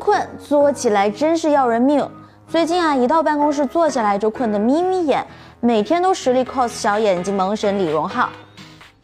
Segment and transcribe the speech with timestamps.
[0.00, 2.08] 困，作起来真是要人命。
[2.48, 5.24] 最近啊，一到办公室坐下来就困得眯眯眼，
[5.60, 8.28] 每天都实力 cos 小眼睛萌神李荣浩。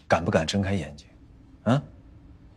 [0.07, 1.07] 敢不敢睁开眼睛？
[1.65, 1.81] 嗯？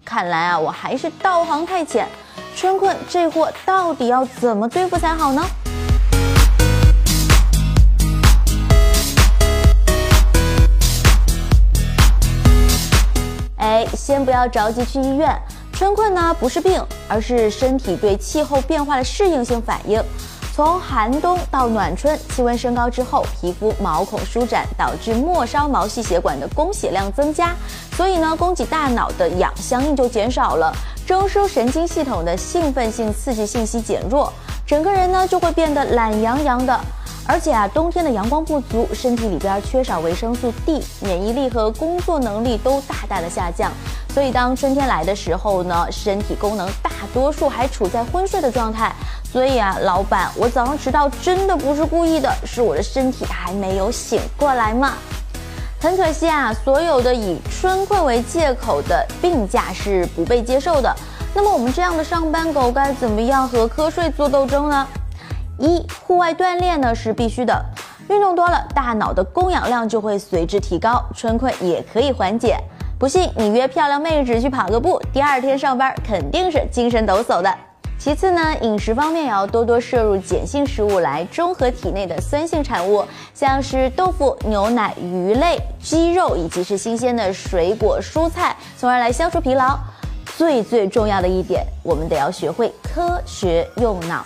[0.04, 2.08] 看来啊，我还是道行太浅。
[2.56, 5.42] 春困这货到底要怎么对付才好呢？
[13.58, 15.40] 哎，先不要着急去医院。
[15.82, 20.00] 春困呢不是病，而是身体对气候变化的适应性反应。
[20.54, 27.56] 从寒冬到暖春，气温升高之后，皮肤毛孔舒展，导致末梢毛细血管的供血量增加，
[27.98, 30.72] 所以呢，供给大脑的氧相应就减少了，
[31.08, 34.32] 中枢神经系统的兴奋性刺激信息减弱，
[34.68, 36.80] 整个人呢就会变得懒洋洋的。
[37.28, 43.72] 而且啊，冬天的阳光不足，身体里边缺少维生素 D，免疫力和工作能力都大大的下降。
[44.14, 48.94] 所以当春天来的时候呢，身体功能大多数还处在昏睡的状态。
[49.24, 54.96] 所以啊，老板，我早上迟到真的不是故意的，是我的身体还没有醒过来嘛。
[55.80, 60.94] 很可惜啊，所有的以春困为借口的病假是不被接受的。
[61.34, 64.86] 那么我们这样的上班狗该怎么样和瞌睡做斗争呢？
[65.58, 67.64] 一户外锻炼呢是必须的，
[68.10, 72.58] 运动多了，大脑的供氧量就会随之提高，春困也可以缓解。
[73.02, 77.52] 不信你约漂亮妹纸去跑个步，第二天上班肯定是精神抖擞的。
[77.98, 89.76] 其次呢，饮食方面也要多多摄入碱性食物来中和体内的酸性产物，像是豆腐、牛奶、鱼类、鸡肉，以及是新鲜的水果、蔬菜，从而来消除疲劳。
[90.38, 94.24] 最最重要的一点，我们得要学会科学用脑。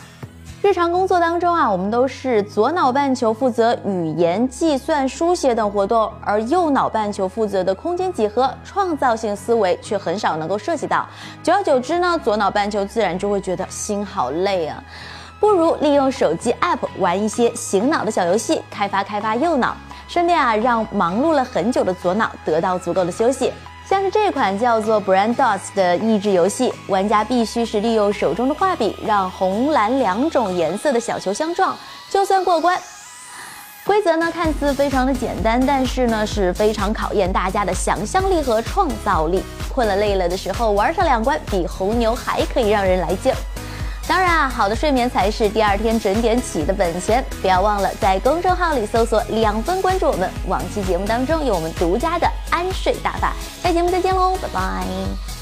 [0.65, 11.07] 日常工作当中啊，我们都是左脑半球负责语言、计算、书写等活动，而右脑半球负责的空间几何、创造性思维却很少能够涉及到。
[11.43, 14.83] 久而久之呢，左脑半球自然就会觉得心好累啊。
[15.39, 19.77] 不如利用手机 app 玩一些醒脑的小游戏，开发开发右脑，
[20.07, 23.53] 顺便啊让忙碌了很久的左脑得到足够的休息。
[23.87, 31.77] 像是这款叫做 Brand Dots 的益智游戏，玩家必须是利用手中的画笔，让红蓝两种颜色的小球相撞，
[32.09, 32.79] 就算过关。
[33.85, 39.43] 规则呢看似非常的简单，但是呢是非常考验大家的想象力和创造力。
[39.71, 43.37] 困了累了的时候，玩上两关，比红牛还可以让人来劲儿。
[44.07, 47.25] 当然啊，好的睡眠才是第二天准点起的本钱。
[47.41, 50.29] 不要忘了在公众号里搜索“两分”，关注我们。
[50.47, 53.33] 往期节目当中有我们独家的安睡大法。
[53.63, 55.34] 下期节目再见喽，拜拜。